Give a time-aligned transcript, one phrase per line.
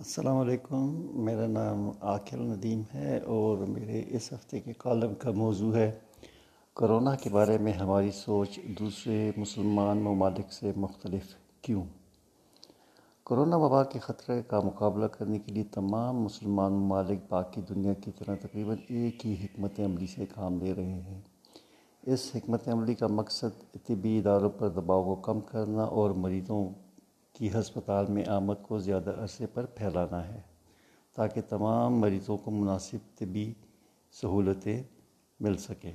[0.00, 5.74] السلام علیکم، میرا نام عاقل ندیم ہے اور میرے اس ہفتے کے کالم کا موضوع
[5.74, 5.92] ہے
[6.74, 11.84] کرونا کے بارے میں ہماری سوچ دوسرے مسلمان ممالک سے مختلف کیوں؟
[13.26, 18.10] کرونا وبا کے خطرے کا مقابلہ کرنے کے لیے تمام مسلمان ممالک باقی دنیا کی
[18.18, 21.20] طرح تقریباً ایک ہی حکمت عملی سے کام لے رہے ہیں۔
[22.02, 26.89] اس حکمت عملی کا مقصد طبی اداروں پر دباؤ کو کم کرنا اور مریضوں
[27.40, 30.40] کی ہسپتال میں آمد کو زیادہ عرصے پر پھیلانا ہے
[31.14, 33.52] تاکہ تمام مریضوں کو مناسب طبی
[34.12, 34.82] سہولتیں
[35.40, 35.92] مل سکیں۔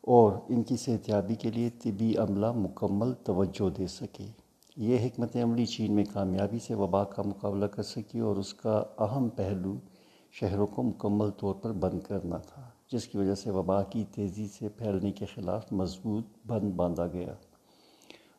[0.00, 4.26] اور ان کی صحتیابی کے لیے طبی عملہ مکمل توجہ دے سکے۔
[4.76, 8.84] یہ حکمت عملی چین میں کامیابی سے وبا کا مقابلہ کر سکی اور اس کا
[8.98, 9.76] اہم پہلو
[10.32, 14.48] شہروں کو مکمل طور پر بند کرنا تھا، جس کی وجہ سے وبا کی تیزی
[14.48, 17.34] سے پھیلنے کے خلاف مضبوط بند باندھا گیا۔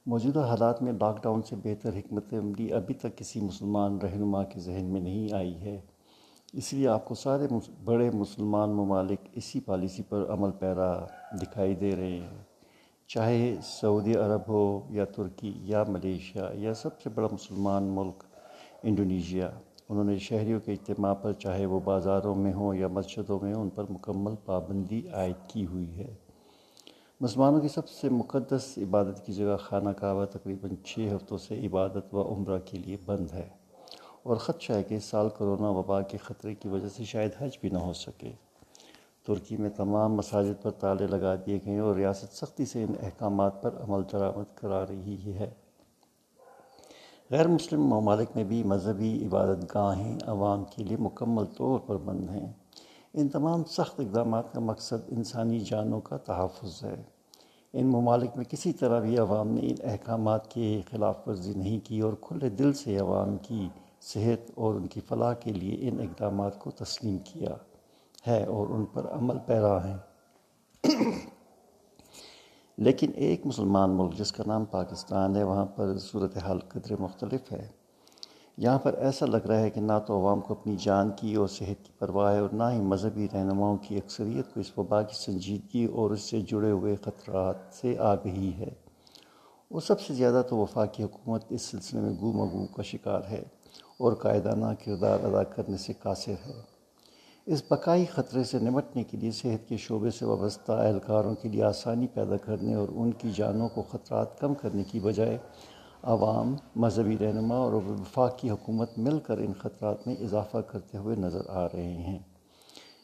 [0.05, 4.59] موجودہ حالات میں لاک ڈاؤن سے بہتر حکمت عملی ابھی تک کسی مسلمان رہنما کے
[4.59, 5.81] ذہن میں نہیں آئی ہے۔
[6.54, 7.48] اس لیے آپ کو سارے
[7.84, 11.05] بڑے مسلمان ممالک اسی پالیسی پر عمل پیرا
[11.41, 12.43] دکھائی دے رہے ہیں۔
[13.07, 18.24] چاہے سعودی عرب ہو یا ترکی یا ملیشیا یا سب سے بڑا مسلمان ملک
[18.84, 19.49] انڈونیشیا،
[19.90, 23.62] انہوں نے شہریوں کے اجتماع پر چاہے وہ بازاروں میں ہوں یا مسجدوں میں ہوں،
[23.62, 26.13] ان پر مکمل پابندی عائد کی ہوئی ہے۔
[27.21, 32.15] مسلمانوں کی سب سے مقدس عبادت کی جگہ خانہ کعبہ تقریباً چھ ہفتوں سے عبادت
[32.15, 33.49] و عمرہ کے لیے بند ہے
[34.23, 37.57] اور خدشہ ہے کہ اس سال کرونا وبا کے خطرے کی وجہ سے شاید حج
[37.61, 38.31] بھی نہ ہو سکے۔
[39.27, 43.63] ترکی میں تمام مساجد پر تالے لگا دیے گئے اور ریاست سختی سے ان احکامات
[43.63, 45.49] پر عمل درآمد کرا رہی ہے۔
[47.31, 52.29] غیر مسلم ممالک میں بھی مذہبی عبادت گاہیں عوام کے لیے مکمل طور پر بند
[52.29, 52.53] ہیں۔
[53.13, 57.03] ان تمام سخت اقدامات کا مقصد انسانی جانوں کا تحفظ ہے۔
[57.73, 61.99] ان ممالک میں کسی طرح بھی عوام نے ان احکامات کی خلاف ورزی نہیں کی
[61.99, 63.69] اور کھلے دل سے عوام کی
[64.01, 67.50] صحت اور ان کی فلاح کے لیے ان اقدامات کو تسلیم کیا
[68.28, 69.97] ہے اور ان پر عمل پیرا ہیں۔
[72.78, 77.83] لیکن ایک مسلمان ملک جس کا نام پاکستان ہے، وہاں پر صورتحال قدر مختلف ہے۔
[78.58, 81.47] یہاں پر ایسا لگ رہا ہے کہ نہ تو عوام کو اپنی جان کی اور
[81.47, 85.16] صحت کی پرواہ ہے اور نہ ہی مذہبی رہنماؤں کی اکثریت کو اس وبا کی
[85.16, 88.69] سنجیدگی اور اس سے جڑے ہوئے خطرات سے آگہی ہے۔
[89.69, 93.44] اور سب سے زیادہ تو وفاقی حکومت اس سلسلے میں گو مگو کا شکار ہے
[94.00, 96.74] اور قائدانہ کردار ادا کرنے سے قاصر ہے۔
[97.46, 101.64] اس بقائی خطرے سے نمٹنے کے لیے صحت کے شعبے سے وابستہ اہلکاروں کے لیے
[101.64, 105.38] آسانی پیدا کرنے اور ان کی جانوں کو خطرات کم کرنے کی بجائے
[106.03, 111.16] عوام، مذہبی رہنما اور وفاق کی حکومت مل کر ان خطرات میں اضافہ کرتے ہوئے
[111.16, 112.19] نظر آ رہے ہیں۔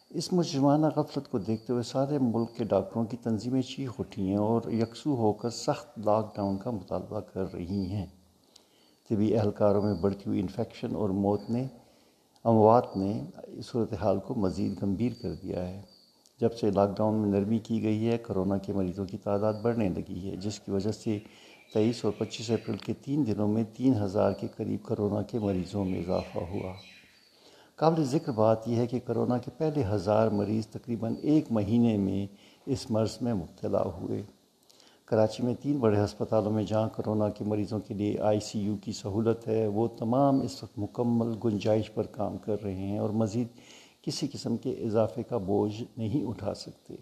[0.09, 4.37] اس مجرمانہ غفلت کو دیکھتے ہوئے سارے ملک کے ڈاکٹروں کی تنظیمیں چیخ اٹھی ہیں
[4.37, 8.05] اور یکسو ہو کر سخت لاک ڈاؤن کا مطالبہ کر رہی ہیں۔
[9.09, 11.67] طبی اہلکاروں میں بڑھتی ہوئی انفیکشن اور موت نے،
[12.43, 13.21] اموات نے
[13.63, 15.81] صورتحال کو مزید گمبھیر کر دیا ہے۔
[16.39, 19.89] جب سے لاک ڈاؤن میں نرمی کی گئی ہے، کرونا کے مریضوں کی تعداد بڑھنے
[19.89, 21.19] لگی ہے، جس کی وجہ سے
[21.73, 25.85] تیئیس اور پچیس اپریل کے تین دنوں میں تین ہزار کے قریب کرونا کے مریضوں
[25.85, 26.73] میں اضافہ ہوا۔
[27.75, 32.27] قابل ذکر بات یہ ہے کہ کرونا کے پہلے ہزار مریض تقریباً ایک مہینے میں
[32.65, 34.23] اس مرض میں مبتلا ہوئے۔
[35.05, 38.75] کراچی میں تین بڑے ہسپتالوں میں جہاں کرونا کے مریضوں کے لیے آئی سی یو
[38.83, 43.09] کی سہولت ہے، وہ تمام اس وقت مکمل گنجائش پر کام کر رہے ہیں اور
[43.09, 43.47] مزید
[44.01, 46.95] کسی قسم کے اضافے کا بوجھ نہیں اٹھا سکتے۔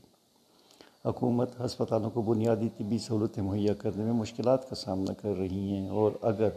[1.08, 5.90] حکومت ہسپتالوں کو بنیادی طبی سہولتیں مہیا کرنے میں مشکلات کا سامنا کر رہی ہیں
[5.90, 6.50] اور اگر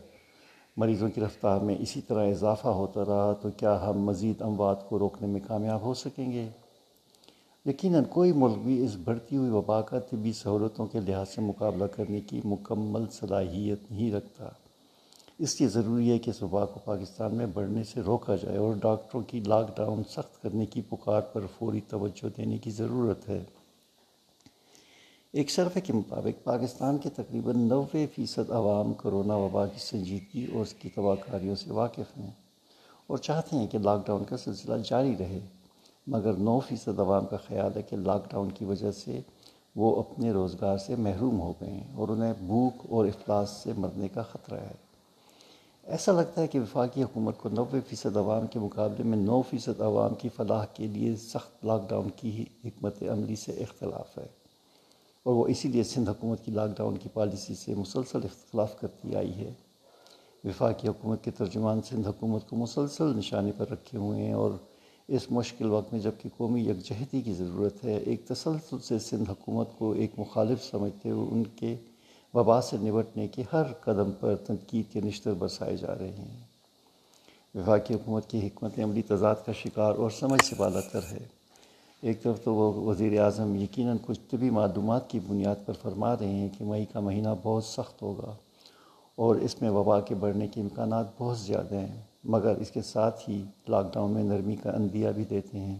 [0.76, 4.98] مریضوں کی رفتار میں اسی طرح اضافہ ہوتا رہا تو کیا ہم مزید اموات کو
[4.98, 6.48] روکنے میں کامیاب ہو سکیں گے؟
[7.66, 11.84] یقیناً کوئی ملک بھی اس بڑھتی ہوئی وبا کا طبی سہولتوں کے لحاظ سے مقابلہ
[11.84, 14.48] کرنے کی مکمل صلاحیت نہیں رکھتا۔
[15.38, 18.74] اس لیے ضروری ہے کہ اس وبا کو پاکستان میں بڑھنے سے روکا جائے اور
[18.82, 23.44] ڈاکٹروں کی لاک ڈاؤن سخت کرنے کی پکار پر فوری توجہ دینے کی ضرورت ہے۔
[25.32, 30.62] ایک سروے کے مطابق پاکستان کے تقریباً نوے فیصد عوام کرونا وبا کی سنجیدگی اور
[30.62, 32.30] اس کی تباہ کاریوں سے واقف ہیں
[33.06, 35.38] اور چاہتے ہیں کہ لاک ڈاؤن کا سلسلہ جاری رہے۔
[36.06, 39.20] مگر نو فیصد عوام کا خیال ہے کہ لاک ڈاؤن کی وجہ سے
[39.76, 44.08] وہ اپنے روزگار سے محروم ہو گئے ہیں اور انہیں بھوک اور افلاس سے مرنے
[44.08, 44.74] کا خطرہ ہے۔
[45.84, 49.80] ایسا لگتا ہے کہ وفاقی حکومت کو نوے فیصد عوام کے مقابلے میں نو فیصد
[49.80, 54.39] عوام کی فلاح کے لیے سخت لاک ڈاؤن کی ہی حکمت عملی سے اختلاف ہے۔
[55.24, 59.16] اور وہ اسی لیے سندھ حکومت کی لاک ڈاؤن کی پالیسی سے مسلسل اختلاف کرتی
[59.16, 59.52] آئی ہے۔
[60.44, 64.50] وفاقی حکومت کے ترجمان سندھ حکومت کو مسلسل نشانے پر رکھے ہوئے ہیں اور
[65.08, 69.68] اس مشکل وقت میں جبکہ قومی یکجہتی کی ضرورت ہے، ایک تسلسل سے سندھ حکومت
[69.78, 71.76] کو ایک مخالف سمجھتے ہوئے ان کے
[72.34, 76.44] وبا سے نمٹنے کے ہر قدم پر تنقید کے نشتر برسائے جا رہے ہیں۔
[77.54, 81.39] وفاقی حکومت کی حکمت عملی تضاد کا شکار اور سمجھ سے بالا تر ہے۔
[82.02, 86.28] ایک طرف تو وہ وزیر اعظم یقیناً کچھ طبی معلومات کی بنیاد پر فرما رہے
[86.28, 88.32] ہیں کہ مئی کا مہینہ بہت سخت ہوگا
[89.16, 93.28] اور اس میں وبا کے بڑھنے کے امکانات بہت زیادہ ہیں، مگر اس کے ساتھ
[93.28, 95.78] ہی لاک ڈاؤن میں نرمی کا اندیہ بھی دیتے ہیں۔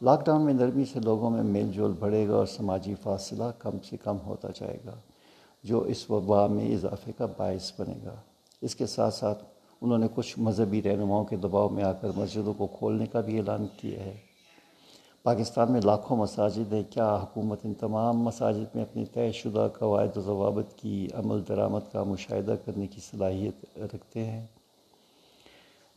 [0.00, 3.78] لاک ڈاؤن میں نرمی سے لوگوں میں میل جول بڑھے گا اور سماجی فاصلہ کم
[3.90, 4.94] سے کم ہوتا جائے گا،
[5.64, 8.14] جو اس وبا میں اضافے کا باعث بنے گا۔
[8.62, 9.44] اس کے ساتھ ساتھ
[9.80, 13.38] انہوں نے کچھ مذہبی رہنماؤں کے دباؤ میں آ کر مسجدوں کو کھولنے کا بھی
[13.38, 14.14] اعلان کیا ہے۔
[15.26, 20.16] پاکستان میں لاکھوں مساجد ہیں۔ کیا حکومت ان تمام مساجد میں اپنی طے شدہ قواعد
[20.16, 24.46] و ضوابط کی عمل درآمد کا مشاہدہ کرنے کی صلاحیت رکھتے ہیں؟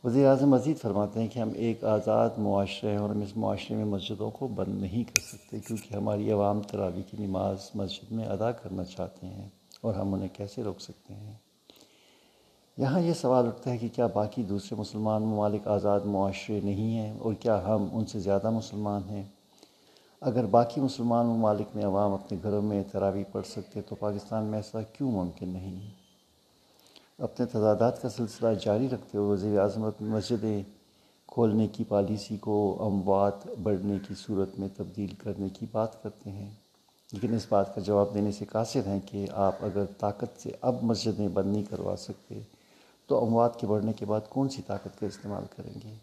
[0.04, 3.76] وزیر اعظم مزید فرماتے ہیں کہ ہم ایک آزاد معاشرے ہیں اور ہم اس معاشرے
[3.76, 8.24] میں مسجدوں کو بند نہیں کر سکتے کیونکہ ہماری عوام تراوی کی نماز مسجد میں
[8.24, 9.48] ادا کرنا چاہتے ہیں
[9.80, 11.34] اور ہم انہیں کیسے روک سکتے ہیں؟
[12.80, 17.18] یہاں یہ سوال اٹھتا ہے کہ کیا باقی دوسرے مسلمان ممالک آزاد معاشرے نہیں ہیں
[17.18, 19.24] اور کیا ہم ان سے زیادہ مسلمان ہیں؟
[20.20, 24.58] اگر باقی مسلمان ممالک میں عوام اپنے گھروں میں تراوی پڑھ سکتے تو پاکستان میں
[24.58, 25.90] ایسا کیوں ممکن نہیں؟
[27.18, 30.62] اپنے تضادات کا سلسلہ جاری رکھتے ہوئے وزیر اعظم مسجدیں
[31.26, 36.50] کھولنے کی پالیسی کو اموات بڑھنے کی صورت میں تبدیل کرنے کی بات کرتے ہیں۔
[37.12, 40.74] لیکن اس بات کا جواب دینے سے قاصر ہیں کہ آپ اگر طاقت سے اب
[40.82, 42.40] مسجدیں بند نہیں کروا سکتے
[43.10, 45.94] تو اموات کے بڑھنے کے بعد کون سی طاقت کا استعمال کریں گے؟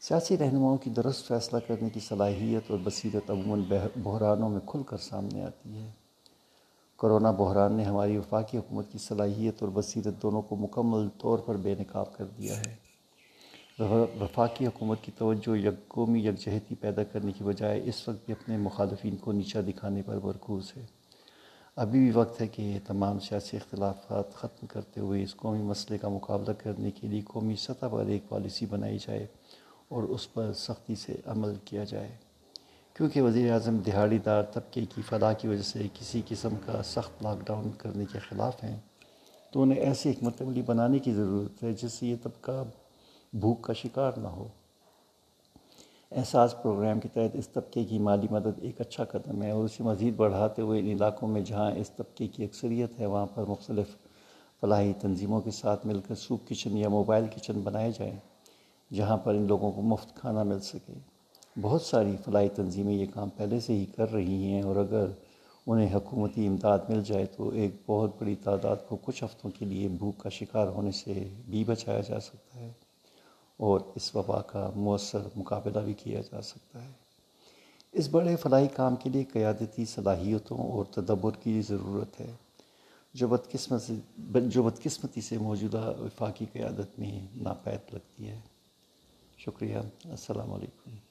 [0.00, 4.96] سیاسی رہنماؤں کی درست فیصلہ کرنے کی صلاحیت اور بصیرت عموماً بحرانوں میں کھل کر
[4.96, 5.90] سامنے آتی ہے۔
[6.98, 11.56] کرونا بحران نے ہماری وفاقی حکومت کی صلاحیت اور بصیرت دونوں کو مکمل طور پر
[11.56, 12.76] بے نقاب کر دیا ہے۔
[14.20, 18.56] وفاقی حکومت کی توجہ یک قومی یکجہتی پیدا کرنے کی بجائے اس وقت بھی اپنے
[18.56, 20.97] مخالفین کو نیچا دکھانے پر مرکوز ہے۔
[21.78, 25.98] ابھی بھی وقت ہے کہ یہ تمام سیاسی اختلافات ختم کرتے ہوئے اس قومی مسئلے
[25.98, 29.26] کا مقابلہ کرنے کے لیے قومی سطح پر ایک پالیسی بنائی جائے
[29.88, 32.08] اور اس پر سختی سے عمل کیا جائے۔
[32.94, 37.22] کیونکہ وزیر اعظم دہاڑی دار طبقے کی فلاح کی وجہ سے کسی قسم کا سخت
[37.22, 38.76] لاک ڈاؤن کرنے کے خلاف ہیں،
[39.50, 42.64] تو انہیں ایسی حکمت عملی بنانے کی ضرورت ہے جس سے یہ طبقہ
[43.32, 44.48] بھوک کا شکار نہ ہو۔
[46.12, 49.82] احساس پروگرام کے تحت اس طبقے کی مالی مدد ایک اچھا قدم ہے اور اسے
[49.82, 53.86] مزید بڑھاتے ہوئے ان علاقوں میں جہاں اس طبقے کی اکثریت ہے، وہاں پر مختلف
[54.60, 58.16] فلاحی تنظیموں کے ساتھ مل کر سوپ کچن یا موبائل کچن بنائے جائیں،
[58.90, 60.98] جہاں پر ان لوگوں کو مفت کھانا مل سکے۔
[61.60, 65.06] بہت ساری فلاحی تنظیمیں یہ کام پہلے سے ہی کر رہی ہیں اور اگر
[65.66, 69.88] انہیں حکومتی امداد مل جائے تو ایک بہت بڑی تعداد کو کچھ ہفتوں کے لیے
[69.88, 72.72] بھوک کا شکار ہونے سے بھی بچایا جا سکتا ہے۔
[73.58, 76.90] اور اس وبا کا مؤثر مقابلہ بھی کیا جا سکتا ہے۔
[77.92, 82.32] اس بڑے فلاحی کام کے لیے قیادتی صلاحیتوں اور تدبر کی ضرورت ہے۔
[83.14, 83.90] جو بدقسمت
[84.46, 88.40] جو بدقسمتی سے موجودہ وفاقی قیادت میں ناپید لگتی ہے۔
[89.38, 91.07] شکریہ۔ السلام علیکم۔